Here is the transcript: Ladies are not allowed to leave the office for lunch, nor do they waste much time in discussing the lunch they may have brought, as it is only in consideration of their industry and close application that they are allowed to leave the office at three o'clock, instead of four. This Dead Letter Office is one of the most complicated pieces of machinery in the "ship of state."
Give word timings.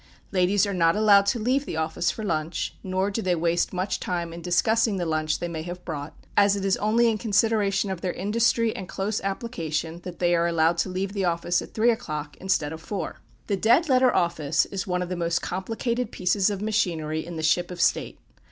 Ladies 0.31 0.65
are 0.65 0.73
not 0.73 0.95
allowed 0.95 1.27
to 1.27 1.37
leave 1.37 1.67
the 1.67 1.77
office 1.77 2.09
for 2.09 2.23
lunch, 2.23 2.73
nor 2.83 3.11
do 3.11 3.21
they 3.21 3.35
waste 3.35 3.71
much 3.71 3.99
time 3.99 4.33
in 4.33 4.41
discussing 4.41 4.97
the 4.97 5.05
lunch 5.05 5.37
they 5.37 5.47
may 5.47 5.61
have 5.61 5.85
brought, 5.85 6.15
as 6.35 6.55
it 6.55 6.65
is 6.65 6.75
only 6.77 7.07
in 7.07 7.19
consideration 7.19 7.91
of 7.91 8.01
their 8.01 8.11
industry 8.13 8.75
and 8.75 8.89
close 8.89 9.21
application 9.21 9.99
that 10.01 10.17
they 10.17 10.33
are 10.33 10.47
allowed 10.47 10.79
to 10.79 10.89
leave 10.89 11.13
the 11.13 11.25
office 11.25 11.61
at 11.61 11.75
three 11.75 11.91
o'clock, 11.91 12.35
instead 12.37 12.73
of 12.73 12.81
four. 12.81 13.21
This 13.45 13.59
Dead 13.59 13.89
Letter 13.89 14.11
Office 14.11 14.65
is 14.65 14.87
one 14.87 15.03
of 15.03 15.09
the 15.09 15.15
most 15.15 15.43
complicated 15.43 16.11
pieces 16.11 16.49
of 16.49 16.63
machinery 16.63 17.23
in 17.23 17.35
the 17.35 17.43
"ship 17.43 17.69
of 17.69 17.79
state." 17.79 18.17